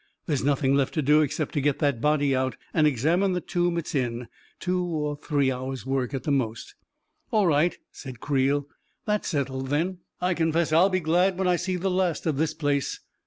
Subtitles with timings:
[0.25, 3.39] There is nothing left to do except to get that body out, and examine the
[3.39, 6.73] tomb it is in— two or three hours* work at most.""
[7.31, 8.65] All right," said Creel."
[9.05, 9.99] That's settled, then.
[10.17, 12.25] 352 A KING IN BABYLON I confess I'll be glad when I see the last
[12.25, 12.99] of this place!